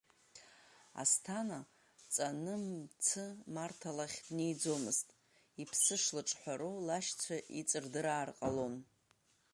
[1.01, 1.59] Асҭана
[2.13, 5.07] ҵаны-мцы Марҭа лахь днеиӡомызт,
[5.61, 8.75] иԥсы шлыҿҳәароу лашьцәа иҵырдыраар ҟалон…